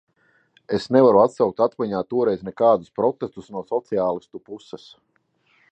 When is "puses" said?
4.51-4.89